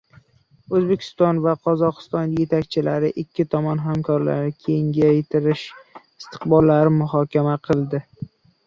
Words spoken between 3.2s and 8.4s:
ikki tomonlama hamkorlikni kengaytirish istiqbollarini muhokama qildilar